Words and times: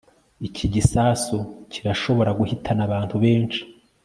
Iki 0.47 0.65
gisasu 0.75 1.37
kirashobora 1.71 2.31
guhitana 2.39 2.81
abantu 2.87 3.15
benshi 3.23 3.61